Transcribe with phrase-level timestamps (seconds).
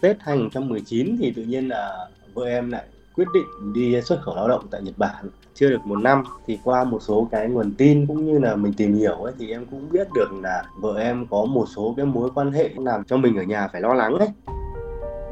[0.00, 4.48] Tết 2019 thì tự nhiên là vợ em lại quyết định đi xuất khẩu lao
[4.48, 5.24] động tại Nhật Bản.
[5.54, 8.72] Chưa được một năm thì qua một số cái nguồn tin cũng như là mình
[8.72, 12.06] tìm hiểu ấy thì em cũng biết được là vợ em có một số cái
[12.06, 14.28] mối quan hệ làm cho mình ở nhà phải lo lắng ấy.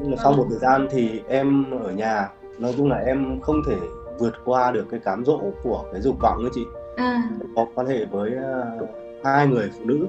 [0.03, 2.29] Nhưng mà sau một thời gian thì em ở nhà
[2.59, 3.77] nói chung là em không thể
[4.19, 6.65] vượt qua được cái cám dỗ của cái dục vọng ấy chị.
[6.97, 7.23] À,
[7.57, 8.33] có quan hệ với
[8.83, 8.89] uh,
[9.25, 10.07] hai người phụ nữ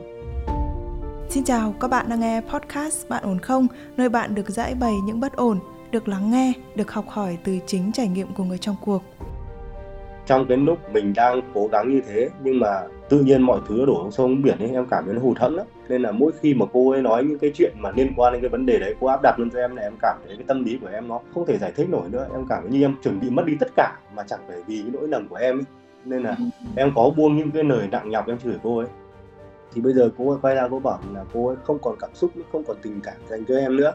[1.29, 3.67] Xin chào, các bạn đang nghe podcast Bạn ổn không?
[3.97, 5.59] Nơi bạn được giải bày những bất ổn,
[5.91, 9.01] được lắng nghe, được học hỏi từ chính trải nghiệm của người trong cuộc.
[10.25, 13.85] trong cái lúc mình đang cố gắng như thế nhưng mà tự nhiên mọi thứ
[13.85, 16.31] đổ xuống sông biển ấy em cảm thấy nó hụt hẫng lắm nên là mỗi
[16.41, 18.79] khi mà cô ấy nói những cái chuyện mà liên quan đến cái vấn đề
[18.79, 20.87] đấy cô áp đặt lên cho em là em cảm thấy cái tâm lý của
[20.87, 23.29] em nó không thể giải thích nổi nữa em cảm thấy như em chuẩn bị
[23.29, 25.63] mất đi tất cả mà chẳng phải vì cái lỗi lầm của em ấy
[26.05, 26.35] nên là
[26.75, 28.87] em có buông những cái lời nặng nhọc em chửi cô ấy
[29.73, 32.09] thì bây giờ cô ấy quay ra cô bảo là cô ấy không còn cảm
[32.13, 33.93] xúc không còn tình cảm dành cho em nữa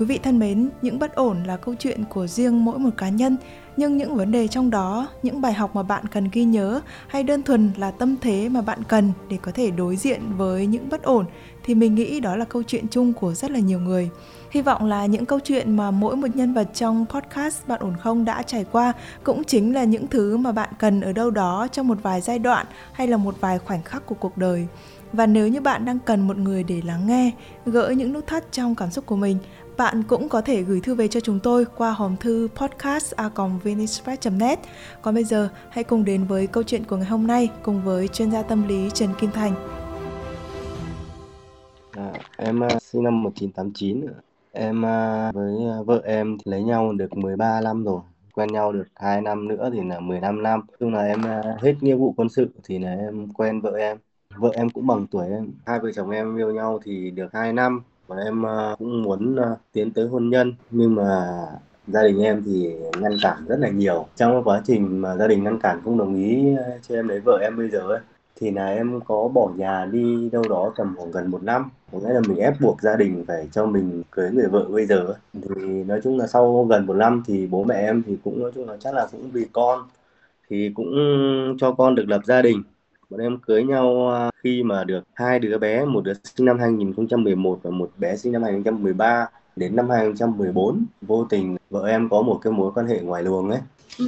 [0.00, 3.08] Quý vị thân mến, những bất ổn là câu chuyện của riêng mỗi một cá
[3.08, 3.36] nhân,
[3.76, 7.22] nhưng những vấn đề trong đó, những bài học mà bạn cần ghi nhớ hay
[7.22, 10.88] đơn thuần là tâm thế mà bạn cần để có thể đối diện với những
[10.88, 11.24] bất ổn
[11.64, 14.10] thì mình nghĩ đó là câu chuyện chung của rất là nhiều người.
[14.50, 17.96] Hy vọng là những câu chuyện mà mỗi một nhân vật trong podcast Bạn ổn
[18.00, 18.92] không đã trải qua
[19.24, 22.38] cũng chính là những thứ mà bạn cần ở đâu đó trong một vài giai
[22.38, 24.66] đoạn hay là một vài khoảnh khắc của cuộc đời.
[25.12, 27.30] Và nếu như bạn đang cần một người để lắng nghe,
[27.66, 29.38] gỡ những nút thắt trong cảm xúc của mình,
[29.76, 33.14] bạn cũng có thể gửi thư về cho chúng tôi qua hòm thư podcast
[34.32, 34.58] net
[35.02, 38.08] Còn bây giờ, hãy cùng đến với câu chuyện của ngày hôm nay cùng với
[38.08, 39.54] chuyên gia tâm lý Trần Kim Thành.
[41.92, 44.29] À, em sinh năm 1989.
[44.52, 48.00] Em à, với à, vợ em thì lấy nhau được 13 năm rồi.
[48.34, 50.60] Quen nhau được 2 năm nữa thì là 15 năm.
[50.80, 53.98] Chung là em à, hết nghĩa vụ quân sự thì là em quen vợ em.
[54.36, 55.52] Vợ em cũng bằng tuổi em.
[55.66, 57.82] Hai vợ chồng em yêu nhau thì được 2 năm.
[58.06, 60.54] Và em à, cũng muốn à, tiến tới hôn nhân.
[60.70, 61.30] Nhưng mà
[61.86, 64.06] gia đình em thì ngăn cản rất là nhiều.
[64.16, 67.20] Trong quá trình mà gia đình ngăn cản không đồng ý à, cho em lấy
[67.20, 68.00] vợ em bây giờ ấy
[68.40, 71.70] thì là em có bỏ nhà đi đâu đó tầm khoảng gần một năm.
[71.92, 74.86] Có nghĩa là mình ép buộc gia đình phải cho mình cưới người vợ bây
[74.86, 78.42] giờ thì nói chung là sau gần một năm thì bố mẹ em thì cũng
[78.42, 79.82] nói chung là chắc là cũng vì con
[80.50, 80.94] thì cũng
[81.58, 82.62] cho con được lập gia đình.
[83.10, 86.58] Bọn em cưới nhau à, khi mà được hai đứa bé một đứa sinh năm
[86.58, 89.26] 2011 và một bé sinh năm 2013
[89.56, 93.50] đến năm 2014 vô tình vợ em có một cái mối quan hệ ngoài luồng
[93.50, 93.60] ấy.
[93.98, 94.04] Ừ,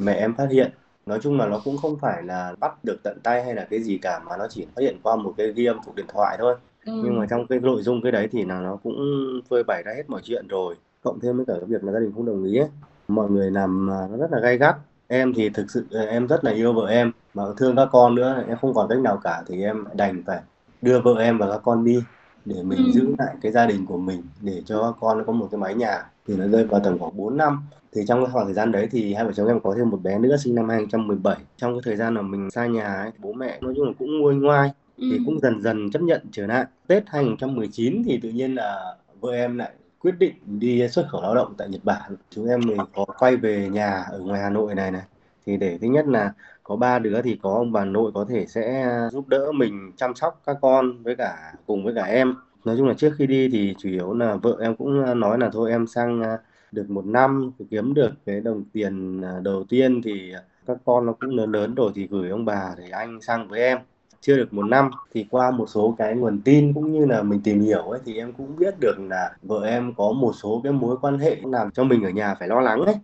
[0.00, 0.70] mẹ em phát hiện
[1.06, 3.82] nói chung là nó cũng không phải là bắt được tận tay hay là cái
[3.82, 6.36] gì cả mà nó chỉ phát hiện qua một cái ghi âm thuộc điện thoại
[6.40, 6.54] thôi.
[6.84, 8.96] Ừ, nhưng mà trong cái nội dung cái đấy thì là nó cũng
[9.50, 11.98] phơi bày ra hết mọi chuyện rồi cộng thêm với cả cái việc là gia
[11.98, 12.68] đình không đồng ý ấy.
[13.08, 14.76] mọi người làm nó rất là gay gắt.
[15.08, 18.14] Em thì thực sự à, em rất là yêu vợ em mà thương các con
[18.14, 20.40] nữa em không còn cách nào cả thì em đành phải
[20.82, 22.02] đưa vợ em và các con đi
[22.44, 22.90] để mình Ừ.
[22.92, 25.74] giữ lại cái gia đình của mình để cho con nó có một cái mái
[25.74, 27.62] nhà thì nó rơi vào tầm khoảng 4 năm.
[27.92, 30.18] Thì trong khoảng thời gian đấy thì hai vợ chồng em có thêm một bé
[30.18, 33.58] nữa sinh năm 2017 trong cái thời gian mà mình xa nhà ấy, bố mẹ
[33.60, 36.64] nói chung là cũng nguôi ngoai thì ừ, cũng dần dần chấp nhận trở lại.
[36.86, 41.34] Tết 2019 thì tự nhiên là vợ em lại quyết định đi xuất khẩu lao
[41.34, 42.16] động tại Nhật Bản.
[42.30, 45.02] Chúng em thì có quay về nhà ở ngoài Hà Nội này này.
[45.46, 46.32] Thì để thứ nhất là
[46.70, 50.14] có ba đứa thì có ông bà nội có thể sẽ giúp đỡ mình chăm
[50.14, 52.34] sóc các con với cả cùng với cả em.
[52.64, 55.50] Nói chung là trước khi đi thì chủ yếu là vợ em cũng nói là
[55.52, 56.38] thôi em sang à,
[56.72, 60.32] được một năm kiếm được cái đồng tiền à, đầu tiên thì
[60.66, 63.60] các con nó cũng lớn lớn rồi thì gửi ông bà để anh sang với
[63.60, 63.78] em.
[64.20, 67.40] Chưa được một năm thì qua một số cái nguồn tin cũng như là mình
[67.44, 70.72] tìm hiểu ấy thì em cũng biết được là vợ em có một số cái
[70.72, 72.94] mối quan hệ làm cho mình ở nhà phải lo lắng ấy.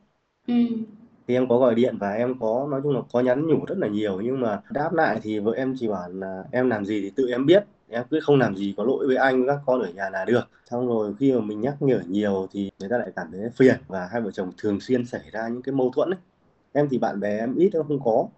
[0.48, 0.54] Ừ,
[1.29, 3.79] thì em có gọi điện và em có, nói chung là có nhắn nhủ rất
[3.79, 7.01] là nhiều, nhưng mà đáp lại thì vợ em chỉ bảo là em làm gì
[7.03, 9.63] thì tự em biết, em cứ không làm gì có lỗi với anh với các
[9.67, 12.89] con ở nhà là được xong rồi khi mà mình nhắc nhở nhiều thì người
[12.89, 15.73] ta lại cảm thấy phiền và hai vợ chồng thường xuyên xảy ra những cái
[15.75, 16.19] mâu thuẫn ấy.
[16.73, 18.29] em thì bạn bè em ít, em không có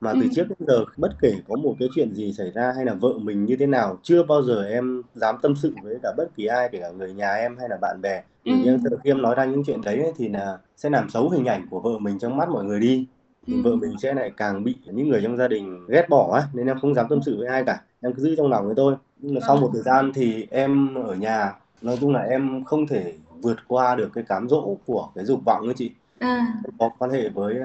[0.00, 0.28] mà từ Ừ.
[0.34, 3.12] trước đến giờ bất kể có một cái chuyện gì xảy ra hay là vợ
[3.18, 6.46] mình như thế nào chưa bao giờ em dám tâm sự với cả bất kỳ
[6.46, 8.22] ai kể cả người nhà em hay là bạn bè.
[8.44, 11.10] Ừ, em sợ khi em nói ra những chuyện đấy ấy, thì là sẽ làm
[11.10, 13.06] xấu hình ảnh của vợ mình trong mắt mọi người đi.
[13.46, 16.34] Thì ừ, vợ mình sẽ lại càng bị những người trong gia đình ghét bỏ
[16.34, 17.80] á nên em không dám tâm sự với ai cả.
[18.00, 18.96] Em cứ giữ trong lòng với tôi.
[19.18, 22.86] Nhưng mà sau một thời gian thì em ở nhà nói chung là em không
[22.86, 25.90] thể vượt qua được cái cám dỗ của cái dục vọng ấy chị.
[26.18, 27.56] À, có quan hệ với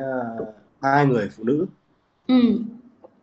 [0.41, 0.47] uh,
[0.81, 1.65] hai người phụ nữ
[2.27, 2.59] ừ.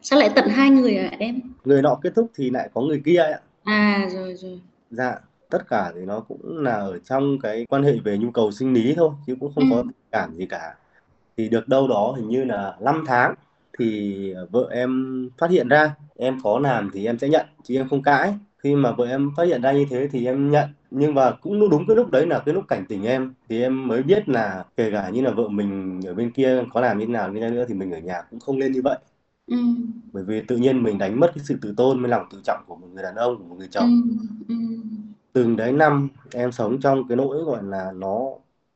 [0.03, 1.41] Sao lại tận hai người à em?
[1.65, 4.61] người nọ kết thúc thì lại có người kia ấy ạ À rồi rồi.
[4.91, 5.15] dạ
[5.51, 8.73] tất cả thì nó cũng là ở trong cái quan hệ về nhu cầu sinh
[8.75, 10.75] lý thôi chứ cũng không có tình cảm gì cả
[11.37, 13.35] thì được đâu đó hình như là 5 tháng
[13.79, 17.89] thì vợ em phát hiện ra em có làm thì em sẽ nhận chứ em
[17.89, 21.15] không cãi khi mà vợ em phát hiện ra như thế thì em nhận nhưng
[21.15, 24.03] mà cũng đúng cái lúc đấy là cái lúc cảnh tỉnh em thì em mới
[24.03, 27.13] biết là kể cả như là vợ mình ở bên kia có làm như thế
[27.13, 28.99] nào đi nữa thì mình ở nhà cũng không nên như vậy
[29.47, 29.57] ừ.
[30.13, 32.65] bởi vì tự nhiên mình đánh mất cái sự tự tôn với lòng tự trọng
[32.67, 34.03] của một người đàn ông của một người chồng
[34.49, 34.55] ừ.
[34.55, 34.55] Ừ.
[35.33, 38.21] từng đấy năm em sống trong cái nỗi gọi là nó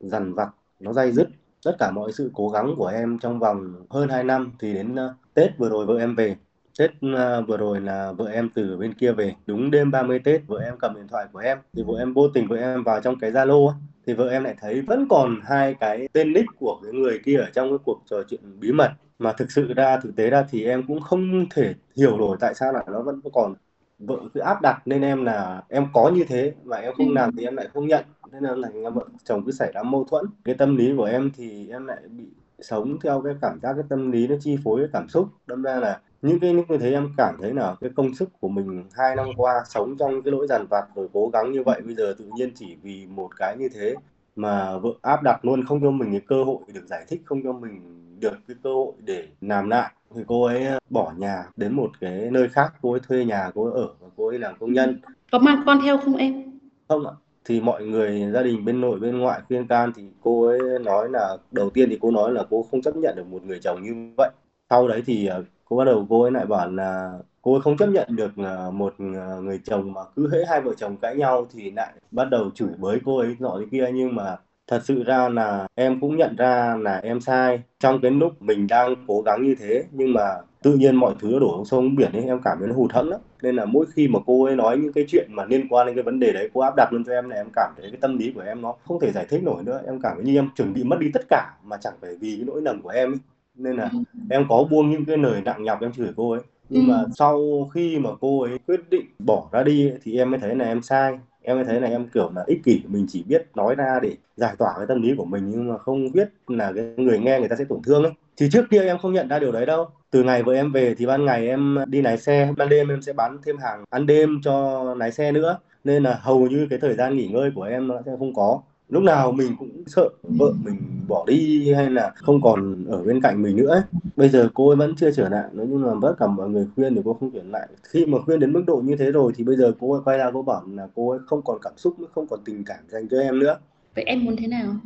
[0.01, 0.49] dằn vặt
[0.81, 1.29] nó dai dứt
[1.65, 4.93] tất cả mọi sự cố gắng của em trong vòng hơn 2 năm thì đến
[4.93, 6.37] uh, Tết vừa rồi vợ em về
[6.79, 9.35] Tết uh, vừa rồi là vợ em từ bên kia về.
[9.47, 11.59] Đúng đêm 30 Tết vợ em cầm điện thoại của em.
[11.73, 13.73] Thì vợ em vô tình vợ em vào trong cái Zalo
[14.07, 17.37] thì vợ em lại thấy vẫn còn hai cái tên nick của cái người kia
[17.37, 18.91] ở trong cái cuộc trò chuyện bí mật.
[19.19, 22.55] Mà thực sự ra thực tế ra thì em cũng không thể hiểu nổi tại
[22.55, 23.55] sao là nó vẫn còn
[23.99, 24.83] vợ cứ áp đặt.
[24.87, 27.89] Nên em là em có như thế mà em không làm thì em lại không
[27.89, 28.05] nhận.
[28.33, 30.25] Nên là là vợ chồng cứ xảy ra mâu thuẫn.
[30.45, 32.25] Cái tâm lý của em thì em lại bị
[32.61, 35.29] sống theo cái cảm giác cái tâm lý nó chi phối cái cảm xúc.
[35.47, 38.29] Đâm ra là những cái lúc như thế em cảm thấy là cái công sức
[38.41, 41.63] của mình hai năm qua sống trong cái lỗi dằn vặt rồi cố gắng như
[41.63, 43.95] vậy bây giờ tự nhiên chỉ vì một cái như thế
[44.37, 47.43] mà vợ áp đặt luôn không cho mình cái cơ hội được giải thích không
[47.43, 47.81] cho mình
[48.21, 49.93] được cái cơ hội để làm lại.
[50.15, 53.65] Thì cô ấy bỏ nhà đến một cái nơi khác cô ấy thuê nhà cô
[53.65, 55.01] ấy ở và cô ấy làm công nhân.
[55.33, 56.59] Có mang con theo không em?
[56.89, 57.13] Không ạ.
[57.45, 61.09] Thì mọi người gia đình bên nội bên ngoại khuyên can thì cô ấy nói
[61.11, 63.83] là đầu tiên thì cô nói là cô không chấp nhận được một người chồng
[63.83, 64.31] như vậy.
[64.71, 67.13] Sau đấy thì ờ, cô bắt đầu cô ấy lại bảo là
[67.43, 68.39] cô ấy không chấp nhận được
[68.73, 72.31] một ờ, người chồng mà cứ hễ hai vợ chồng cãi nhau thì lại bắt
[72.31, 73.91] đầu chửi bới cô ấy nọ thế kia.
[73.95, 77.63] Nhưng mà thật sự ra là em cũng nhận ra là em sai.
[77.81, 81.39] Trong cái lúc mình đang cố gắng như thế, nhưng mà tự nhiên mọi thứ
[81.39, 83.21] đổ sông biển ấy, em cảm thấy nó hụt hẫng lắm.
[83.43, 85.97] Nên là mỗi khi mà cô ấy nói những cái chuyện mà liên quan đến
[85.97, 87.99] cái vấn đề đấy, cô áp đặt lên cho em là em cảm thấy cái
[88.01, 89.81] tâm lý của em nó không thể giải thích nổi nữa.
[89.87, 92.37] Em cảm thấy như em chuẩn bị mất đi tất cả mà chẳng phải vì
[92.37, 93.19] cái nỗi lầm của em ấy
[93.55, 93.91] nên là
[94.31, 96.41] em có buông những cái lời nặng nhọc em chửi cô ấy.
[96.69, 97.41] Nhưng mà sau
[97.75, 100.83] khi mà cô ấy quyết định bỏ ra đi thì em mới thấy là em
[100.83, 101.19] sai.
[101.43, 104.17] Em mới thấy là em kiểu là ích kỷ mình chỉ biết nói ra để
[104.37, 107.39] giải tỏa cái tâm lý của mình nhưng mà không biết là cái người nghe
[107.39, 108.13] người ta sẽ tổn thương ấy.
[108.37, 109.89] Thì trước kia em không nhận ra điều đấy đâu.
[110.11, 113.03] Từ ngày vợ em về thì ban ngày em đi lái xe ban đêm em
[113.03, 115.59] sẽ bán thêm hàng ăn đêm cho lái xe nữa.
[115.85, 118.61] Nên là hầu như cái thời gian nghỉ ngơi của em nó sẽ không có
[118.89, 120.77] lúc nào mình cũng sợ vợ mình
[121.09, 123.83] bỏ đi hay là không còn ở bên cạnh mình nữa ấy.
[124.17, 126.67] bây giờ cô ấy vẫn chưa trở lại nói chung là tất cả mọi người
[126.77, 127.69] khuyên thì cô không trở lại.
[127.83, 130.19] Khi mà khuyên đến mức độ như thế rồi thì bây giờ cô ấy quay
[130.19, 132.79] ra cô bảo là cô ấy không còn cảm xúc nữa không còn tình cảm
[132.89, 133.59] dành cho em nữa.
[133.95, 134.77] Vậy em muốn thế nào?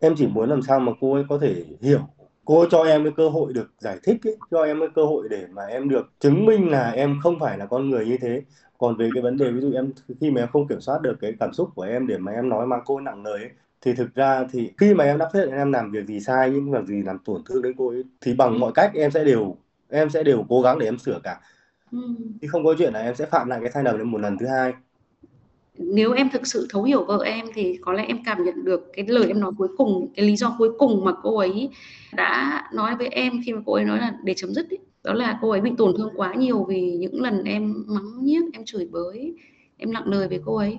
[0.00, 2.00] Em chỉ muốn làm sao mà cô ấy có thể hiểu
[2.44, 5.28] cô cho em cái cơ hội được giải thích ấy, cho em cái cơ hội
[5.30, 8.42] để mà em được chứng minh là em không phải là con người như thế.
[8.78, 11.16] Còn về cái vấn đề ví dụ em khi mà em không kiểm soát được
[11.20, 13.50] cái cảm xúc của em để mà em nói mang cô nặng lời ấy,
[13.80, 16.50] thì thực ra thì khi mà em đã phát hiện em làm việc gì sai
[16.50, 19.24] nhưng mà gì làm tổn thương đến cô ấy thì bằng mọi cách em sẽ
[19.24, 19.56] đều
[19.88, 21.40] em sẽ đều cố gắng để em sửa cả.
[21.92, 21.98] Ừ.
[22.40, 24.38] chứ không có chuyện là em sẽ phạm lại cái sai lầm đến một lần
[24.38, 24.72] thứ hai
[25.84, 28.90] nếu em thực sự thấu hiểu vợ em thì có lẽ em cảm nhận được
[28.92, 31.68] cái lời em nói cuối cùng cái lý do cuối cùng mà cô ấy
[32.12, 34.78] đã nói với em khi mà cô ấy nói là để chấm dứt ấy.
[35.04, 38.42] đó là cô ấy bị tổn thương quá nhiều vì những lần em mắng nhiếc
[38.52, 39.34] em chửi bới
[39.76, 40.78] em nặng lời với cô ấy.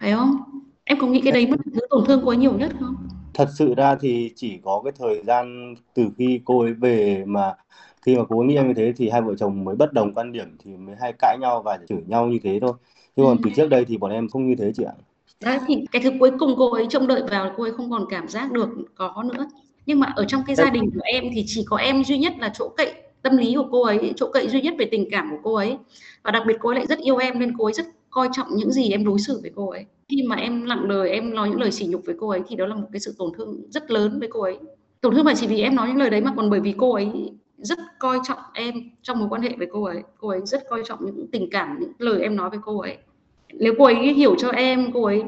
[0.00, 0.36] Phải không?
[0.84, 2.94] Em có nghĩ cái đấy mới là thứ tổn thương cô ấy nhiều nhất không
[3.40, 7.54] thật sự ra thì chỉ có cái thời gian từ khi cô ấy về mà
[8.02, 10.14] khi mà cô ấy nghĩ em như thế thì hai vợ chồng mới bất đồng
[10.14, 12.72] quan điểm thì mới hay cãi nhau và chửi nhau như thế thôi.
[13.16, 14.92] Nhưng còn từ trước đây thì bọn em không như thế chị ạ.
[15.40, 18.04] Đấy thì cái thứ cuối cùng cô ấy trông đợi vào cô ấy không còn
[18.10, 19.46] cảm giác được có nữa.
[19.86, 22.32] Nhưng mà ở trong cái gia đình của em thì chỉ có em duy nhất
[22.38, 22.92] là chỗ cậy
[23.22, 25.76] tâm lý của cô ấy chỗ cậy duy nhất về tình cảm của cô ấy.
[26.22, 28.48] Và đặc biệt cô ấy lại rất yêu em nên cô ấy rất coi trọng
[28.56, 31.48] những gì em đối xử với cô ấy khi mà em nặng lời em nói
[31.48, 33.62] những lời sỉ nhục với cô ấy thì đó là một cái sự tổn thương
[33.70, 34.58] rất lớn với cô ấy.
[35.00, 36.94] Tổn thương phải chỉ vì em nói những lời đấy mà còn bởi vì cô
[36.94, 37.08] ấy
[37.58, 40.02] rất coi trọng em trong mối quan hệ với cô ấy.
[40.18, 42.96] Cô ấy rất coi trọng những tình cảm những lời em nói với cô ấy.
[43.52, 45.22] Nếu cô ấy hiểu cho em cô ấy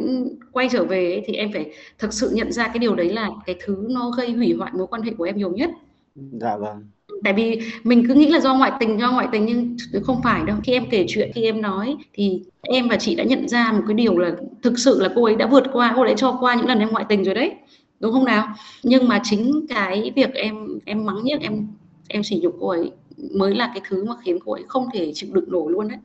[0.52, 3.30] quay trở về ấy, thì em phải thực sự nhận ra cái điều đấy là
[3.46, 5.70] cái thứ nó gây hủy hoại mối quan hệ của em nhiều nhất.
[6.14, 6.86] Dạ vâng.
[7.24, 10.44] Tại vì mình cứ nghĩ là do ngoại tình do ngoại tình nhưng không phải
[10.46, 10.56] đâu.
[10.64, 13.82] Khi em kể chuyện khi em nói thì em và chị đã nhận ra một
[13.88, 16.36] cái điều là thực sự là cô ấy đã vượt qua cô ấy đã cho
[16.40, 17.54] qua những lần em ngoại tình rồi đấy
[18.02, 18.54] đúng không nào?
[18.82, 21.66] Nhưng mà chính cái việc em em mắng nhất em
[22.08, 22.90] em sỉ nhục cô ấy
[23.34, 25.98] mới là cái thứ mà khiến cô ấy không thể chịu đựng nổi luôn đấy.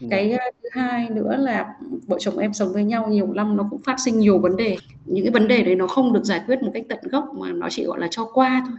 [0.00, 0.08] Dạ.
[0.10, 1.74] cái ờ, thứ hai nữa là
[2.06, 4.76] vợ chồng em sống với nhau nhiều năm nó cũng phát sinh nhiều vấn đề.
[5.04, 7.52] Những cái vấn đề đấy nó không được giải quyết một cách tận gốc mà
[7.52, 8.78] nó chỉ gọi là cho qua thôi.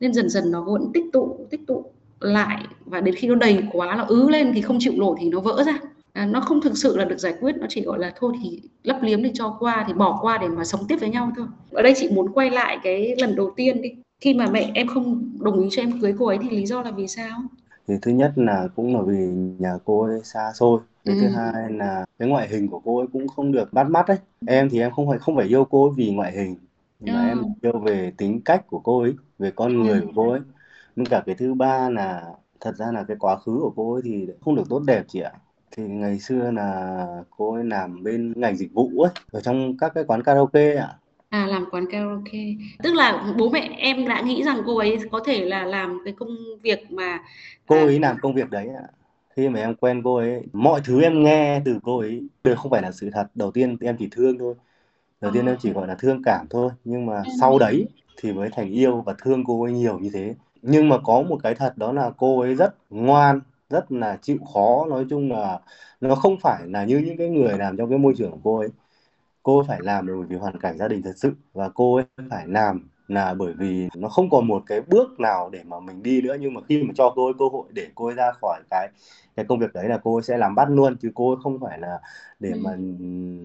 [0.00, 1.84] Nên dần dần nó vẫn tích tụ tích tụ
[2.20, 5.28] lại và đến khi nó đầy quá nó ứ lên thì không chịu nổi thì
[5.28, 5.78] nó vỡ ra
[6.12, 8.60] à, nó không thực sự là được giải quyết nó chỉ gọi là thôi thì
[8.82, 11.46] lấp liếm để cho qua thì bỏ qua để mà sống tiếp với nhau thôi.
[11.70, 13.88] Ở đây chị muốn quay lại cái lần đầu tiên đi.
[14.20, 16.82] Khi mà mẹ em không đồng ý cho em cưới cô ấy thì lý do
[16.82, 17.40] là vì sao?
[17.88, 19.14] Thì thứ nhất là cũng là vì
[19.58, 20.80] nhà cô ấy xa xôi.
[21.04, 21.32] Cái thứ Ừ.
[21.34, 24.16] hai là cái ngoại hình của cô ấy cũng không được bắt mắt ấy.
[24.44, 26.56] Em thì em không phải không phải yêu cô ấy vì ngoại hình
[27.00, 27.26] mà Ờ.
[27.28, 30.40] em yêu về tính cách của cô ấy về con người của cô ấy.
[30.96, 34.02] Nhưng cả cái thứ ba là thật ra là cái quá khứ của cô ấy
[34.04, 35.32] thì không được tốt đẹp chị ạ
[35.72, 39.92] thì ngày xưa là cô ấy làm bên ngành dịch vụ ấy ở trong các
[39.94, 40.98] cái quán karaoke ạ
[41.28, 42.38] À làm quán karaoke.
[42.82, 46.14] Tức là bố mẹ em đã nghĩ rằng cô ấy có thể là làm cái
[46.18, 47.20] công việc mà
[47.66, 48.82] cô à, ấy làm công việc đấy ạ
[49.36, 52.70] khi mà em quen cô ấy mọi thứ em nghe từ cô ấy đều không
[52.70, 54.54] phải là sự thật đầu tiên em chỉ thương thôi
[55.20, 55.52] đầu tiên Ờ.
[55.52, 57.30] em chỉ gọi là thương cảm thôi nhưng mà Ừ.
[57.40, 60.98] sau đấy thì mới thành yêu và thương cô ấy nhiều như thế nhưng mà
[61.04, 63.40] có một cái thật đó là cô ấy rất ngoan
[63.72, 64.86] rất là chịu khó.
[64.90, 65.60] Nói chung là
[66.00, 68.58] nó không phải là như những cái người làm trong cái môi trường của cô
[68.58, 68.68] ấy.
[69.42, 72.48] Cô phải làm bởi vì hoàn cảnh gia đình thật sự và cô ấy phải
[72.48, 76.22] làm là bởi vì nó không còn một cái bước nào để mà mình đi
[76.22, 76.36] nữa.
[76.40, 78.88] Nhưng mà khi mà cho cô ấy cơ hội để cô ấy ra khỏi cái
[79.36, 80.96] cái công việc đấy là cô ấy sẽ làm bắt luôn.
[81.02, 82.00] Chứ cô ấy không phải là
[82.40, 82.56] để Ừ.
[82.56, 82.70] mà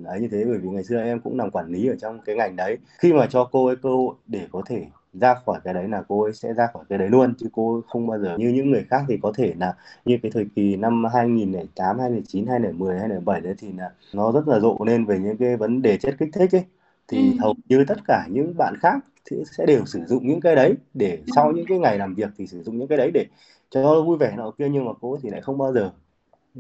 [0.06, 0.46] ấy như thế.
[0.46, 2.78] Bởi vì ngày xưa em cũng làm quản lý ở trong cái ngành đấy.
[3.00, 4.86] Khi mà cho cô ấy cơ hội để có thể
[5.20, 7.82] ra khỏi cái đấy là cô ấy sẽ ra khỏi cái đấy luôn chứ cô
[7.88, 9.74] không bao giờ như những người khác thì có thể là
[10.06, 14.60] như cái thời kỳ năm 2008, 2009, 2010, 2007 đấy thì là nó rất là
[14.60, 16.66] rộ lên về những cái vấn đề chất kích thích ấy.
[17.08, 17.38] Thì Ừ.
[17.40, 18.96] hầu như tất cả những bạn khác
[19.26, 22.30] thì sẽ đều sử dụng những cái đấy để sau những cái ngày làm việc
[22.38, 23.26] thì sử dụng những cái đấy để
[23.70, 25.92] cho nó vui vẻ nọ kia nhưng mà cô thì lại không bao giờ.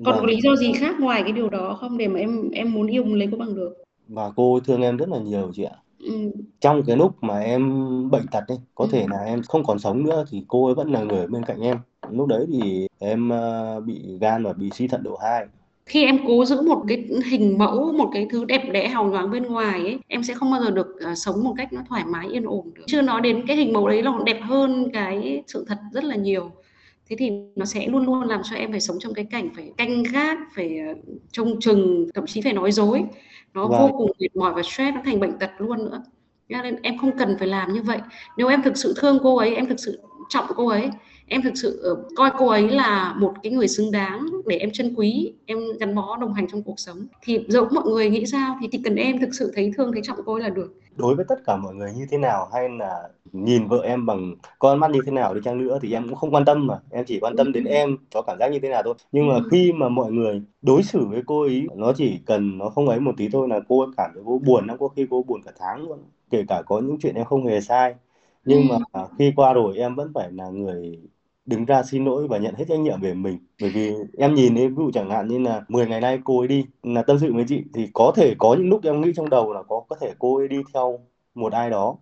[0.03, 1.97] Còn có vâng lý do gì khác ngoài cái điều đó không?
[1.97, 3.73] Để mà em em muốn yêu muốn lấy cô bằng được?
[4.07, 6.31] và cô thương em rất là nhiều chị ạ Ừ.
[6.61, 7.71] trong cái lúc mà em
[8.11, 8.89] bệnh tật ấy có Ừ.
[8.91, 11.43] thể là em không còn sống nữa thì cô ấy vẫn là người ở bên
[11.45, 11.77] cạnh em
[12.11, 15.45] lúc đấy thì em ờ, bị gan và bị suy thận độ 2
[15.85, 19.31] Khi em cố giữ một cái hình mẫu, một cái thứ đẹp đẽ hào nhoáng
[19.31, 22.03] bên ngoài ấy, em sẽ không bao giờ được à, sống một cách nó thoải
[22.05, 22.83] mái yên ổn được.
[22.87, 26.15] Chưa nói đến cái hình mẫu đấy là đẹp hơn cái sự thật rất là
[26.15, 26.51] nhiều.
[27.09, 29.71] Thế thì nó sẽ luôn luôn làm cho em phải sống trong cái cảnh phải
[29.77, 30.93] canh gác, phải à,
[31.31, 33.03] trông chừng, thậm chí phải nói dối.
[33.53, 36.03] Nó vô và cùng mệt mỏi và stress, nó thành bệnh tật luôn nữa.
[36.49, 37.99] Nên em không cần phải làm như vậy.
[38.37, 39.99] Nếu em thực sự thương cô ấy, em thực sự
[40.29, 40.89] trọng cô ấy,
[41.27, 44.71] em thực sự ờ, coi cô ấy là một cái người xứng đáng để em
[44.71, 47.07] trân quý em gắn bó đồng hành trong cuộc sống.
[47.21, 50.01] Thì dẫu mọi người nghĩ sao thì chỉ cần em thực sự thấy thương thấy
[50.05, 50.73] trọng cô ấy là được.
[50.95, 54.35] Đối với tất cả mọi người như thế nào hay là nhìn vợ em bằng
[54.59, 56.79] con mắt như thế nào đi chăng nữa thì em cũng không quan tâm mà.
[56.91, 58.93] Em chỉ quan tâm đến em có cảm giác như thế nào thôi.
[59.11, 59.41] Nhưng mà Ừ.
[59.51, 62.99] khi mà mọi người đối xử với cô ấy nó chỉ cần nó không ấy
[62.99, 65.41] một tí thôi là cô ấy cảm thấy cô buồn lắm có khi cô buồn
[65.45, 65.99] cả tháng luôn.
[66.29, 67.95] Kể cả có những chuyện em không hề sai.
[68.45, 69.01] Nhưng mà Ừ.
[69.17, 70.99] khi qua rồi em vẫn phải là người
[71.47, 74.55] đứng ra xin lỗi và nhận hết trách nhiệm về mình bởi vì em nhìn
[74.55, 77.19] thấy ví dụ chẳng hạn như là 10 ngày nay cô ấy đi là tâm
[77.19, 79.83] sự với chị thì có thể có những lúc em nghĩ trong đầu là có
[79.89, 80.99] có thể cô ấy đi theo
[81.35, 81.95] một ai đó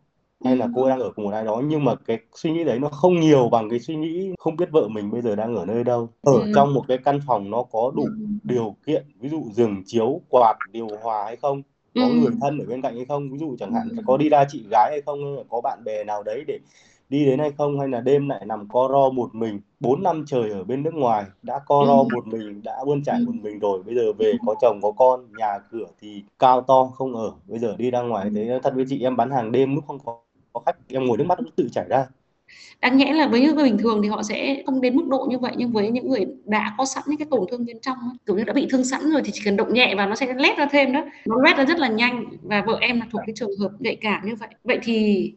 [0.44, 0.72] hay là Ừ.
[0.76, 2.90] cô ấy đang ở cùng một ai đó nhưng mà cái suy nghĩ đấy nó
[2.90, 5.84] không nhiều bằng cái suy nghĩ không biết vợ mình bây giờ đang ở nơi
[5.84, 6.52] đâu ở Ừ.
[6.56, 8.12] trong một cái căn phòng nó có đủ Ừ.
[8.44, 11.62] điều kiện ví dụ giường chiếu quạt điều hòa hay không
[11.96, 12.14] có Ừ.
[12.14, 13.96] người thân ở bên cạnh hay không ví dụ chẳng hạn Ừ.
[14.06, 16.60] có đi ra chị gái hay không có bạn bè nào đấy để
[17.10, 19.60] đi đến hay không hay là đêm lại nằm co ro một mình?
[19.80, 21.86] Bốn năm trời ở bên nước ngoài đã co Ừ.
[21.88, 23.26] ro một mình đã bươn trải Ừ.
[23.26, 23.84] một mình rồi.
[23.84, 27.32] Bây giờ về có chồng có con nhà cửa thì cao to không ở.
[27.48, 30.00] Bây giờ đi ra ngoài thế thật với chị em bán hàng đêm lúc không
[30.06, 30.20] có,
[30.54, 32.08] có khách em ngồi nước mắt nó tự chảy ra.
[32.82, 35.28] Đáng nhẽ là với những người bình thường thì họ sẽ không đến mức độ
[35.30, 37.98] như vậy nhưng với những người đã có sẵn những cái tổn thương bên trong
[38.26, 40.34] kiểu như đã bị thương sẵn rồi thì chỉ cần động nhẹ vào nó sẽ
[40.34, 41.06] lét ra thêm đó.
[41.26, 43.96] Nó lét ra rất là nhanh và vợ em là thuộc cái trường hợp nhạy
[44.02, 44.50] cảm như vậy.
[44.64, 45.32] Vậy thì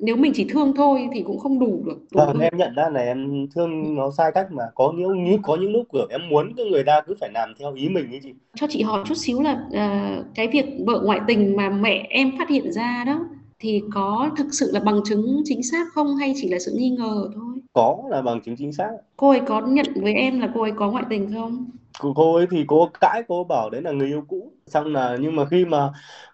[0.00, 2.74] nếu mình chỉ thương thôi thì cũng không đủ được đủ vâng hơn em nhận
[2.74, 4.64] ra là em thương nó sai cách mà.
[4.74, 7.52] Có những như có những lúc kiểu em muốn cái người ta cứ phải làm
[7.58, 8.32] theo ý mình ấy chị.
[8.54, 12.38] Cho chị hỏi chút xíu là à, cái việc vợ ngoại tình mà mẹ em
[12.38, 13.20] phát hiện ra đó
[13.58, 16.90] thì có thực sự là bằng chứng chính xác không hay chỉ là sự nghi
[16.90, 17.54] ngờ thôi?
[17.72, 18.90] Có là bằng chứng chính xác.
[19.16, 21.66] Cô ấy có nhận với em là cô ấy có ngoại tình không
[22.00, 24.52] cô, cô ấy thì cô cãi cô bảo đấy là người yêu cũ.
[24.66, 25.90] Xong là nhưng mà khi mà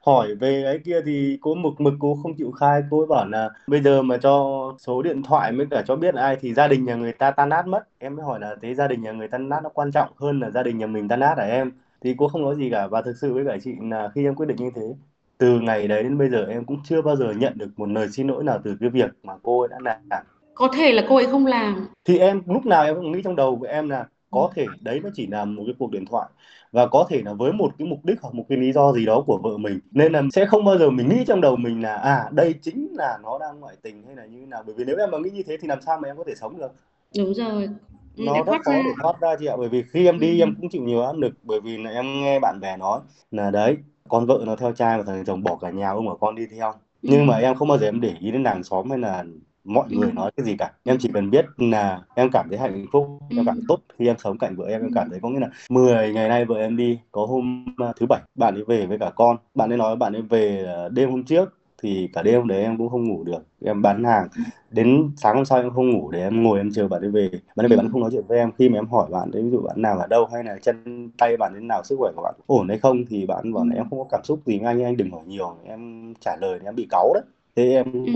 [0.06, 2.82] hỏi về cái kia thì cô mực mực cô không chịu khai.
[2.90, 6.14] Cô ấy bảo là bây giờ mà cho số điện thoại mới cả cho biết
[6.14, 7.84] ai thì gia đình nhà người ta tan nát mất.
[7.98, 10.40] Em mới hỏi là thế gia đình nhà người tan nát nó quan trọng hơn
[10.40, 11.72] là gia đình nhà mình tan nát hả em?
[12.00, 12.86] Thì cô không nói gì cả.
[12.86, 14.94] Và thực sự với cả chị là khi em quyết định như thế
[15.38, 18.08] từ ngày đấy đến bây giờ em cũng chưa bao giờ nhận được một lời
[18.08, 20.24] xin lỗi nào từ cái việc mà cô ấy đã làm.
[20.54, 21.86] Có thể là cô ấy không làm.
[22.04, 25.00] Thì em lúc nào em cũng nghĩ trong đầu của em là có thể đấy
[25.04, 26.28] nó chỉ là một cái cuộc điện thoại
[26.72, 29.06] và có thể là với một cái mục đích hoặc một cái lý do gì
[29.06, 29.80] đó của vợ mình.
[29.90, 32.88] Nên là sẽ không bao giờ mình nghĩ trong đầu mình là à đây chính
[32.92, 34.62] là nó đang ngoại tình hay là như thế nào.
[34.66, 36.34] Bởi vì nếu em mà nghĩ như thế thì làm sao mà em có thể
[36.34, 36.72] sống được?
[37.18, 37.68] Đúng rồi.
[38.16, 38.82] Nó rất khó ra.
[38.84, 39.56] để thoát ra chị ạ.
[39.58, 40.42] Bởi vì khi em đi ừ.
[40.42, 41.34] em cũng chịu nhiều áp lực.
[41.42, 43.76] Bởi vì là em nghe bạn bè nói là đấy
[44.08, 46.46] con vợ nó theo trai mà thằng chồng bỏ cả nhà ông và con đi
[46.46, 46.72] theo.
[47.02, 49.24] Nhưng mà em không bao giờ em để ý đến làng xóm hay là
[49.64, 50.14] mọi người ừ.
[50.14, 50.72] nói cái gì cả.
[50.84, 53.36] Em chỉ cần biết là em cảm thấy hạnh phúc ừ.
[53.36, 55.40] em cảm thấy tốt khi em sống cạnh vợ em em cảm thấy có nghĩa
[55.40, 58.86] là 10 ngày nay vợ em đi có hôm à, thứ bảy bạn ấy về
[58.86, 59.36] với cả con.
[59.54, 62.78] Bạn ấy nói bạn ấy về à, đêm hôm trước thì cả đêm đấy em
[62.78, 63.46] cũng không ngủ được.
[63.64, 64.28] Em bán hàng
[64.70, 67.30] đến sáng hôm sau em không ngủ để em ngồi em chờ bạn ấy về.
[67.56, 68.50] Bạn ấy về bạn không nói chuyện với em.
[68.58, 71.10] Khi mà em hỏi bạn đấy ví dụ bạn nào ở đâu hay là chân
[71.18, 73.74] tay bạn thế nào sức khỏe của bạn ổn hay không thì bạn bảo là
[73.76, 76.58] em không có cảm xúc gì với anh anh đừng hỏi nhiều em trả lời
[76.60, 77.22] thì em bị cáu đấy
[77.56, 78.12] thế em ừ.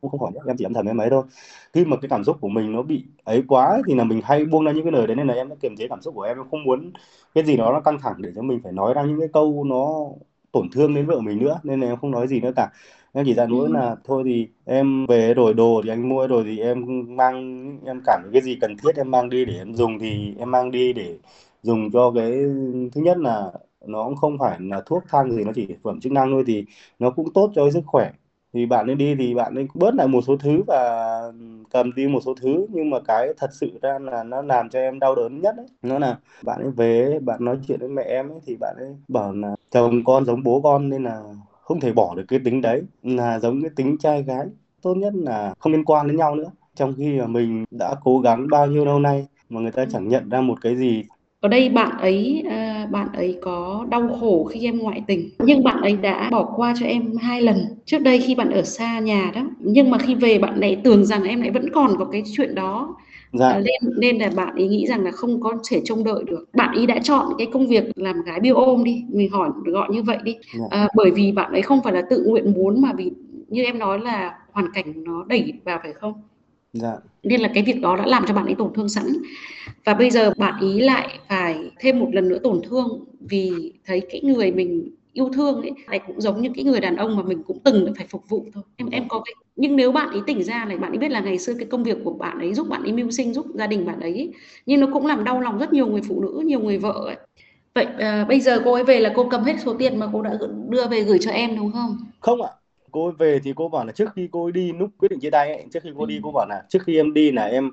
[0.00, 1.24] cũng không hỏi nữa em chỉ âm thầm em ấy thôi
[1.72, 4.44] khi mà cái cảm xúc của mình nó bị ấy quá thì là mình hay
[4.44, 6.22] buông ra những cái lời đấy nên là em đã kiềm chế cảm xúc của
[6.22, 6.92] em em không muốn
[7.34, 9.64] cái gì đó nó căng thẳng để cho mình phải nói ra những cái câu
[9.64, 9.88] nó
[10.52, 12.70] tổn thương đến vợ mình nữa nên là em không nói gì nữa cả
[13.12, 13.72] em chỉ dặn mỗi ừ.
[13.72, 16.84] là thôi thì em về rồi đồ thì anh mua rồi thì em
[17.16, 20.34] mang em cảm thấy cái gì cần thiết em mang đi để em dùng thì
[20.38, 21.18] em mang đi để
[21.62, 22.30] dùng cho cái
[22.92, 23.52] thứ nhất là
[23.86, 26.64] nó cũng không phải là thuốc thang gì nó chỉ phẩm chức năng thôi thì
[26.98, 28.10] nó cũng tốt cho sức khỏe
[28.52, 31.20] thì bạn ấy đi thì bạn ấy bớt lại một số thứ và
[31.70, 32.66] cầm đi một số thứ.
[32.70, 35.66] Nhưng mà cái thật sự ra là nó làm cho em đau đớn nhất ấy.
[35.82, 38.96] nó là bạn ấy về bạn nói chuyện với mẹ em ấy thì bạn ấy
[39.08, 41.22] bảo là chồng con giống bố con nên là
[41.62, 44.46] không thể bỏ được cái tính đấy, là giống cái tính trai gái.
[44.82, 46.50] Tốt nhất là không liên quan đến nhau nữa.
[46.74, 50.08] Trong khi mà mình đã cố gắng bao nhiêu lâu nay mà người ta chẳng
[50.08, 51.04] nhận ra một cái gì.
[51.40, 55.30] Ở đây bạn ấy à, bạn ấy có đau khổ khi em ngoại tình.
[55.38, 57.56] Nhưng bạn ấy đã bỏ qua cho em hai lần.
[57.84, 61.04] Trước đây khi bạn ở xa nhà đó nhưng mà khi về bạn lại tưởng
[61.04, 62.96] rằng em lại vẫn còn có cái chuyện đó.
[63.32, 63.48] Dạ.
[63.48, 66.44] à, nên nên là bạn ấy nghĩ rằng là không có thể trông đợi được.
[66.52, 69.88] Bạn ấy đã chọn cái công việc làm gái biêu ôm đi mình hỏi gọi
[69.90, 70.36] như vậy đi.
[70.58, 70.64] Dạ.
[70.70, 73.10] à, bởi vì bạn ấy không phải là tự nguyện muốn mà vì
[73.48, 76.12] như em nói là hoàn cảnh nó đẩy vào phải không
[76.72, 76.96] dạ.
[77.22, 79.06] nên là cái việc đó đã làm cho bạn ấy tổn thương sẵn
[79.84, 84.00] và bây giờ bạn ý lại phải thêm một lần nữa tổn thương vì thấy
[84.10, 87.22] cái người mình yêu thương ấy lại cũng giống như cái người đàn ông mà
[87.22, 90.20] mình cũng từng phải phục vụ thôi em em có cái nhưng nếu bạn ấy
[90.26, 92.54] tỉnh ra này bạn ấy biết là ngày xưa cái công việc của bạn ấy
[92.54, 94.32] giúp bạn ấy mưu sinh giúp gia đình bạn ấy
[94.66, 97.16] nhưng nó cũng làm đau lòng rất nhiều người phụ nữ nhiều người vợ ấy.
[97.74, 100.22] vậy à, bây giờ cô ấy về là cô cầm hết số tiền mà cô
[100.22, 100.38] đã
[100.68, 102.50] đưa về gửi cho em đúng không không ạ
[102.92, 105.20] cô ấy về thì cô bảo là trước khi cô ấy đi lúc quyết định
[105.20, 106.06] chia tay ấy, trước khi cô ừ.
[106.06, 107.70] đi cô bảo là trước khi em đi là em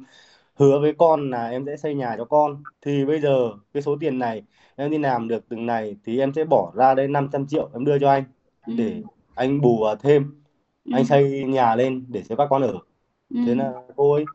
[0.55, 3.97] hứa với con là em sẽ xây nhà cho con thì bây giờ cái số
[3.99, 4.43] tiền này
[4.75, 7.85] em đi làm được từng này thì em sẽ bỏ ra đây 500 triệu em
[7.85, 8.23] đưa cho anh
[8.67, 8.73] ừ.
[8.77, 9.01] để
[9.35, 10.41] anh bù thêm
[10.85, 10.91] ừ.
[10.95, 12.73] anh xây nhà lên để cho các con ở
[13.29, 13.39] ừ.
[13.45, 14.25] thế là cô ấy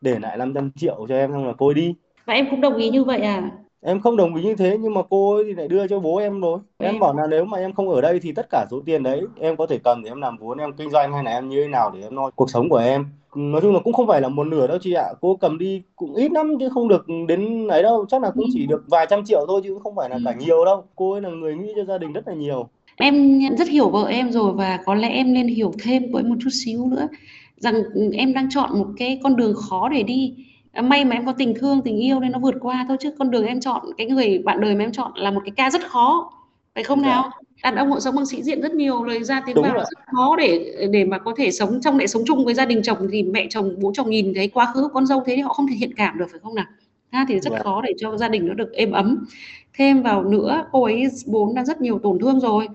[0.00, 2.76] để lại 500 triệu cho em xong là cô ấy đi và em cũng đồng
[2.76, 3.50] ý như vậy à
[3.82, 6.16] em không đồng ý như thế nhưng mà cô ấy thì lại đưa cho bố
[6.16, 6.58] em rồi.
[6.78, 9.02] Em, em bảo là nếu mà em không ở đây thì tất cả số tiền
[9.02, 11.48] đấy em có thể cầm để em làm vốn em kinh doanh hay là em
[11.48, 13.06] như thế nào để em lo cuộc sống của em.
[13.34, 15.04] Nói chung là cũng không phải là một nửa đâu chị ạ.
[15.20, 18.06] Cô cầm đi cũng ít lắm chứ không được đến ấy đâu.
[18.08, 20.64] Chắc là cũng chỉ được vài trăm triệu thôi chứ không phải là cả nhiều
[20.64, 20.84] đâu.
[20.96, 22.68] Cô ấy là người nghĩ cho gia đình rất là nhiều.
[22.96, 26.34] Em rất hiểu vợ em rồi và có lẽ em nên hiểu thêm với một
[26.40, 27.08] chút xíu nữa
[27.56, 27.74] rằng
[28.12, 30.34] em đang chọn một cái con đường khó để đi
[30.74, 33.30] may mà em có tình thương tình yêu nên nó vượt qua thôi chứ con
[33.30, 35.88] đường em chọn cái người bạn đời mà em chọn là một cái ca rất
[35.88, 36.32] khó
[36.74, 37.22] phải không nào?
[37.22, 37.38] Dạ.
[37.62, 40.36] đàn ông họ sống bằng sĩ diện rất nhiều rồi ra tiếng vào rất khó
[40.36, 43.22] để để mà có thể sống trong lại sống chung với gia đình chồng thì
[43.22, 45.74] mẹ chồng bố chồng nhìn thấy quá khứ con dâu thế thì họ không thể
[45.74, 46.66] hiện cảm được phải không nào?
[47.12, 47.58] Ha thì rất dạ.
[47.62, 49.26] khó để cho gia đình nó được êm ấm.
[49.74, 52.68] Thêm vào nữa cô ấy vốn đã rất nhiều tổn thương rồi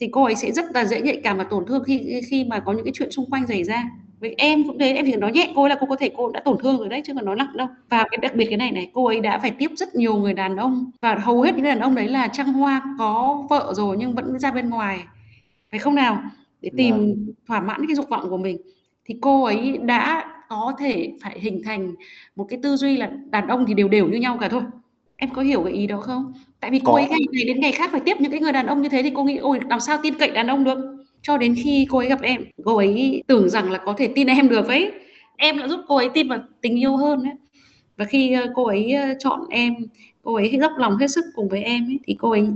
[0.00, 2.60] thì cô ấy sẽ rất là dễ nhạy cảm và tổn thương khi khi mà
[2.60, 3.84] có những cái chuyện xung quanh xảy ra
[4.20, 6.30] với em cũng thế em chỉ nói nhẹ cô ấy là cô có thể cô
[6.30, 7.68] đã tổn thương rồi đấy chứ còn nói nặng đâu.
[7.90, 10.34] Và cái đặc biệt cái này này cô ấy đã phải tiếp rất nhiều người
[10.34, 10.90] đàn ông.
[11.00, 14.38] Và hầu hết những đàn ông đấy là trăng hoa có vợ rồi nhưng vẫn
[14.38, 15.00] ra bên ngoài.
[15.70, 16.22] Phải không nào?
[16.60, 17.26] Để tìm vâng.
[17.46, 18.58] thỏa mãn cái dục vọng của mình.
[19.04, 21.94] Thì cô ấy đã có thể phải hình thành
[22.36, 24.62] một cái tư duy là đàn ông thì đều đều như nhau cả thôi.
[25.16, 26.32] Em có hiểu cái ý đó không?
[26.60, 26.98] Tại vì cô có.
[26.98, 29.02] ấy ngày này đến ngày khác phải tiếp những cái người đàn ông như thế
[29.02, 30.95] thì cô nghĩ ôi làm sao tin cậy đàn ông được
[31.26, 34.26] cho đến khi cô ấy gặp em cô ấy tưởng rằng là có thể tin
[34.26, 34.92] em được ấy.
[35.36, 37.34] Em đã giúp cô ấy tin vào tình yêu hơn đấy
[37.96, 39.74] và khi ờ, cô ấy ờ, chọn em
[40.22, 42.46] cô ấy dốc lòng hết sức cùng với em ấy, thì cô ấy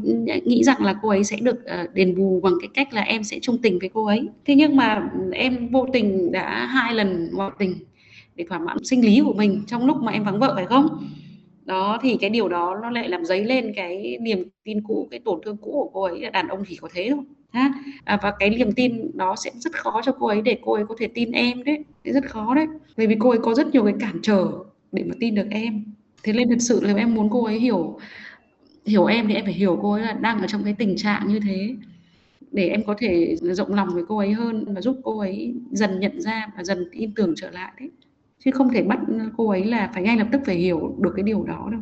[0.44, 3.22] nghĩ rằng là cô ấy sẽ được ờ, đền bù bằng cái cách là em
[3.24, 4.28] sẽ trung tình với cô ấy.
[4.44, 7.74] Thế nhưng mà em vô tình đã hai lần ngoại tình
[8.36, 10.88] để thỏa mãn sinh lý của mình trong lúc mà em vắng vợ phải không?
[11.64, 15.20] Đó thì cái điều đó nó lại làm dấy lên cái niềm tin cũ cái
[15.24, 16.20] tổn thương cũ của cô ấy.
[16.20, 17.72] Là đàn ông chỉ có thế thôi ha?
[18.04, 20.84] À, và cái niềm tin đó sẽ rất khó cho cô ấy để cô ấy
[20.88, 22.66] có thể tin em đấy sẽ rất khó đấy.
[22.96, 24.48] Bởi vì cô ấy có rất nhiều cái cản trở
[24.92, 25.84] để mà tin được em.
[26.22, 27.98] Thế nên thực sự là em muốn cô ấy hiểu
[28.86, 31.28] hiểu em thì em phải hiểu cô ấy là đang ở trong cái tình trạng
[31.28, 31.76] như thế.
[32.52, 36.00] Để em có thể rộng lòng với cô ấy hơn và giúp cô ấy dần
[36.00, 37.90] nhận ra và dần tin tưởng trở lại đấy.
[38.44, 39.00] Chứ không thể bắt
[39.36, 41.80] cô ấy là phải ngay lập tức phải hiểu được cái điều đó đâu.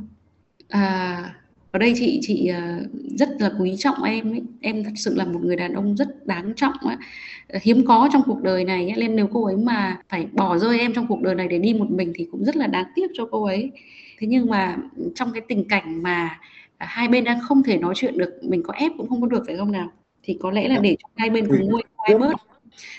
[0.68, 1.34] À,
[1.70, 2.60] ở đây chị chị ờ,
[3.18, 4.42] rất là quý trọng em ấy.
[4.60, 6.96] em thật sự là một người đàn ông rất đáng trọng ấy.
[7.62, 9.00] hiếm có trong cuộc đời này ấy.
[9.00, 11.74] nên nếu cô ấy mà phải bỏ rơi em trong cuộc đời này để đi
[11.74, 13.70] một mình thì cũng rất là đáng tiếc cho cô ấy
[14.18, 14.76] thế nhưng mà
[15.14, 16.38] trong cái tình cảnh mà
[16.78, 19.42] hai bên đang không thể nói chuyện được mình có ép cũng không có được
[19.46, 22.47] phải không nào thì có lẽ là để cho hai bên cùng nguôi ngoai bớt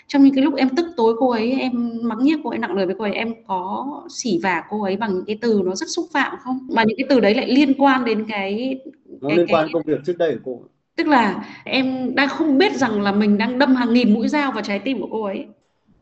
[0.08, 2.76] trong những cái lúc em tức tối cô ấy em mắng nhiếc cô ấy nặng
[2.76, 5.76] lời với cô ấy em có xỉ vả cô ấy bằng những cái từ nó
[5.76, 6.68] rất xúc phạm không?
[6.70, 8.80] Mà những cái từ đấy lại liên quan đến cái
[9.22, 10.62] nó cái, liên quan cái, công việc trước đây của cô
[11.00, 14.52] tức là em đang không biết rằng là mình đang đâm hàng nghìn mũi dao
[14.52, 15.46] vào trái tim của cô ấy.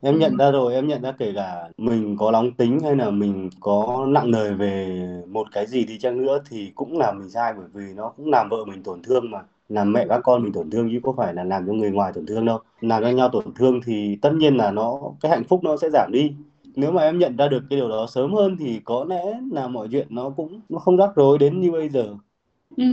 [0.02, 3.10] Em nhận ra rồi em nhận ra kể cả mình có nóng tính hay là
[3.10, 7.30] mình có nặng lời về một cái gì đi chăng nữa thì cũng là mình
[7.30, 10.44] sai bởi vì nó cũng làm vợ mình tổn thương mà làm mẹ các con
[10.44, 12.60] mình tổn thương chứ có phải là làm cho người ngoài tổn thương đâu.
[12.82, 15.90] Làm cho nhau tổn thương thì tất nhiên là nó cái hạnh phúc nó sẽ
[15.94, 16.32] giảm đi.
[16.76, 19.68] Nếu mà em nhận ra được cái điều đó sớm hơn thì có lẽ là
[19.68, 22.16] mọi chuyện nó cũng nó không rắc rối đến như bây giờ.
[22.78, 22.84] Ừ.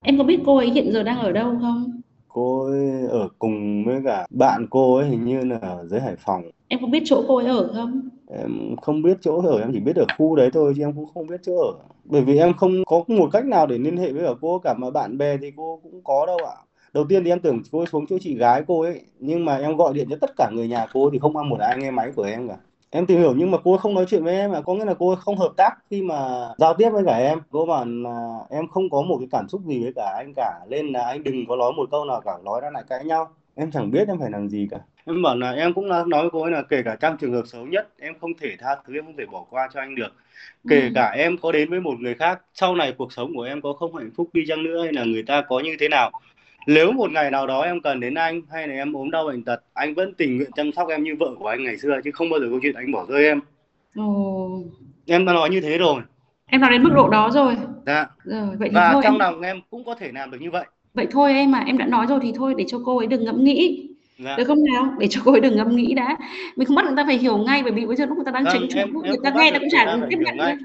[0.00, 2.00] em có biết cô ấy hiện giờ đang ở đâu không?
[2.28, 6.16] Cô ấy ở cùng với cả bạn cô ấy hình như là ở dưới Hải
[6.16, 6.42] Phòng.
[6.68, 9.80] Em có biết chỗ cô ấy ở không em không biết chỗ ở, em chỉ
[9.80, 11.72] biết ở khu đấy thôi chứ em cũng không biết chỗ ở.
[12.04, 14.74] Bởi vì em không có một cách nào để liên hệ với cả cô cả,
[14.78, 16.56] mà bạn bè thì cô cũng có đâu ạ.
[16.92, 19.76] Đầu tiên thì em tưởng cô xuống chỗ chị gái cô ấy, nhưng mà em
[19.76, 22.12] gọi điện cho tất cả người nhà cô thì không có một ai nghe máy
[22.16, 22.56] của em cả.
[22.90, 24.94] Em tìm hiểu nhưng mà cô không nói chuyện với em mà có nghĩa là
[24.94, 27.38] cô không hợp tác khi mà giao tiếp với cả em.
[27.50, 30.60] Cô bảo là em không có một cái cảm xúc gì với cả anh cả,
[30.68, 33.28] nên là anh đừng có nói một câu nào cả, nói ra lại cãi nhau
[33.54, 34.78] em chẳng biết em phải làm gì cả.
[35.06, 37.42] Em bảo là em cũng nói với cô ấy là kể cả trong trường hợp
[37.46, 40.12] xấu nhất em không thể tha thứ em không thể bỏ qua cho anh được.
[40.68, 40.88] Kể ừ.
[40.94, 43.72] cả em có đến với một người khác sau này cuộc sống của em có
[43.72, 46.10] không hạnh phúc đi chăng nữa hay là người ta có như thế nào.
[46.66, 49.44] Nếu một ngày nào đó em cần đến anh hay là em ốm đau bệnh
[49.44, 52.10] tật anh vẫn tình nguyện chăm sóc em như vợ của anh ngày xưa chứ
[52.14, 53.40] không bao giờ câu chuyện anh bỏ rơi em.
[53.96, 54.62] Ồ.
[55.06, 56.02] em đã nói như thế rồi.
[56.46, 57.56] Em nói đến mức độ đó rồi.
[57.86, 58.06] Dạ.
[58.24, 59.02] Rồi vậy thì và thôi.
[59.04, 61.58] trong em lòng em cũng có thể làm được như vậy vậy thôi em mà
[61.66, 64.36] em đã nói rồi thì thôi để cho cô ấy đừng ngẫm nghĩ dạ.
[64.36, 66.16] được không nào để cho cô ấy đừng ngẫm nghĩ đã
[66.56, 68.30] mình không bắt người ta phải hiểu ngay bởi vì bây giờ lúc người ta
[68.30, 70.58] đang chuyện lúc em người ta nghe ta cũng chả tiếp nhận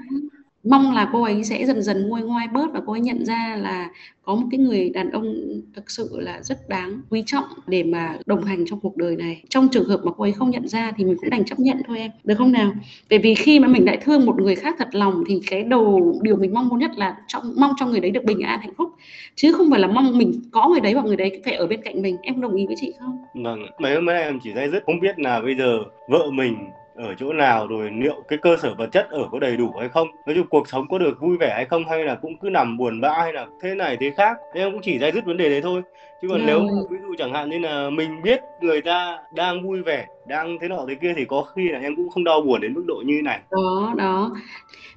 [0.70, 3.56] mong là cô ấy sẽ dần dần nguôi ngoai bớt và cô ấy nhận ra
[3.60, 3.90] là
[4.22, 5.34] có một cái người đàn ông
[5.74, 9.42] thực sự là rất đáng quý trọng để mà đồng hành trong cuộc đời này.
[9.48, 11.76] Trong trường hợp mà cô ấy không nhận ra thì mình cũng đành chấp nhận
[11.86, 12.10] thôi em.
[12.24, 12.72] Được không nào?
[13.10, 16.14] Bởi vì khi mà mình đã thương một người khác thật lòng thì cái đầu
[16.22, 18.74] điều mình mong muốn nhất là trong mong cho người đấy được bình an hạnh
[18.76, 18.90] phúc.
[19.34, 21.82] Chứ không phải là mong mình có người đấy và người đấy phải ở bên
[21.82, 22.16] cạnh mình.
[22.22, 23.18] Em đồng ý với chị không?
[23.34, 26.56] Vâng, mấy hôm nay em chỉ dây dứt không biết là bây giờ vợ mình
[26.96, 29.88] ở chỗ nào rồi liệu cái cơ sở vật chất ở có đầy đủ hay
[29.88, 30.08] không?
[30.26, 32.76] Nói chung cuộc sống có được vui vẻ hay không hay là cũng cứ nằm
[32.76, 34.36] buồn bã hay là thế này thế khác?
[34.54, 35.82] Thế em cũng chỉ dây dứt vấn đề đấy thôi.
[36.22, 36.46] Chứ còn Rồi.
[36.46, 40.06] nếu mà ví dụ chẳng hạn như là mình biết người ta đang vui vẻ
[40.28, 42.74] đang thế nọ thế kia thì có khi là em cũng không đau buồn đến
[42.74, 43.40] mức độ như này.
[43.50, 44.30] Đó đó.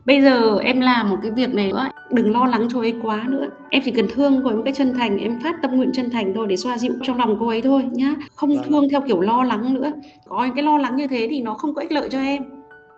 [0.06, 1.89] Bây giờ em làm một cái việc này nữa.
[2.12, 3.48] Đừng lo lắng cho ấy quá nữa.
[3.70, 6.10] Em chỉ cần thương cô ấy một cách chân thành em phát tâm nguyện chân
[6.10, 8.15] thành thôi để xoa dịu trong lòng cô ấy thôi nhá.
[8.36, 8.63] Không Vâng.
[8.70, 9.92] thương theo kiểu lo lắng nữa.
[10.28, 12.44] Có những cái lo lắng như thế thì nó không có ích lợi cho em.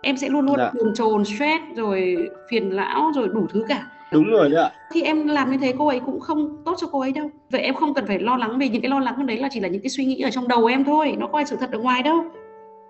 [0.02, 0.70] Em sẽ luôn luôn Dạ.
[0.74, 2.16] bồn chồn stress rồi
[2.50, 4.70] phiền não rồi đủ thứ cả đúng rồi đấy ạ.
[4.90, 7.30] Khi em làm như thế cô ấy cũng không tốt cho cô ấy đâu.
[7.50, 9.60] Vậy em không cần phải lo lắng vì những cái lo lắng đấy là chỉ
[9.60, 11.70] là những cái suy nghĩ ở trong đầu em thôi nó có phải sự thật
[11.72, 12.24] ở ngoài đâu.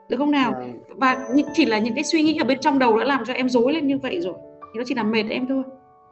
[0.09, 0.53] Được không nào?
[0.53, 0.79] Vâng.
[0.89, 3.33] và những chỉ là những cái suy nghĩ ở bên trong đầu đã làm cho
[3.33, 5.63] em rối lên như vậy rồi thì nó chỉ làm mệt em thôi.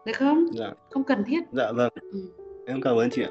[0.04, 0.46] Được không?
[0.52, 0.72] Dạ.
[0.90, 1.40] Không cần thiết.
[1.52, 1.92] Dạ vâng.
[2.12, 2.20] Ừ.
[2.66, 3.30] em cảm ơn chị ạ.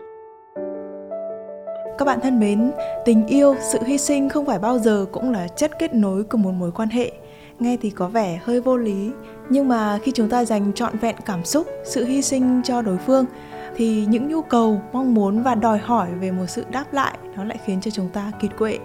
[1.98, 2.72] Các bạn thân mến,
[3.06, 6.38] tình yêu, sự hy sinh không phải bao giờ cũng là chất kết nối của
[6.38, 7.12] một mối quan hệ.
[7.60, 9.12] Nghe thì có vẻ hơi vô lý,
[9.50, 12.98] nhưng mà khi chúng ta dành trọn vẹn cảm xúc, sự hy sinh cho đối
[12.98, 13.26] phương
[13.76, 17.43] thì những nhu cầu, mong muốn và đòi hỏi về một sự đáp lại nó
[17.43, 18.80] lại khiến cho chúng ta kiệt quệ.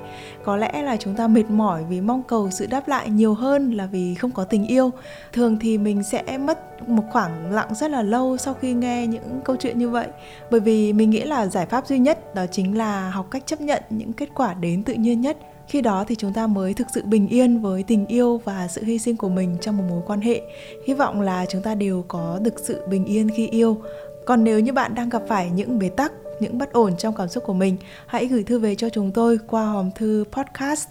[0.44, 3.70] Có lẽ là chúng ta mệt mỏi vì mong cầu sự đáp lại nhiều hơn
[3.72, 4.90] là vì không có tình yêu.
[5.32, 9.40] Thường thì mình sẽ mất một khoảng lặng rất là lâu sau khi nghe những
[9.44, 10.06] câu chuyện như vậy
[10.50, 13.60] bởi vì mình nghĩ là giải pháp duy nhất đó chính là học cách chấp
[13.60, 15.36] nhận những kết quả đến tự nhiên nhất
[15.68, 18.84] khi đó thì chúng ta mới thực sự bình yên với tình yêu và sự
[18.84, 20.42] hy sinh của mình trong một mối quan hệ.
[20.86, 23.80] Hy vọng là chúng ta đều có được sự bình yên khi yêu.
[24.26, 27.28] Còn nếu như bạn đang gặp phải những bế tắc, những bất ổn trong cảm
[27.28, 30.88] xúc của mình, hãy gửi thư về cho chúng tôi qua hòm thư podcast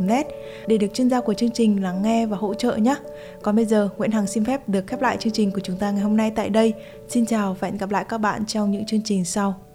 [0.00, 0.26] net
[0.66, 2.94] để được chuyên gia của chương trình lắng nghe và hỗ trợ nhé.
[3.42, 5.90] Còn bây giờ, Nguyễn Hằng xin phép được khép lại chương trình của chúng ta
[5.90, 6.72] ngày hôm nay tại đây.
[7.08, 9.73] Xin chào và hẹn gặp lại các bạn trong những chương trình sau.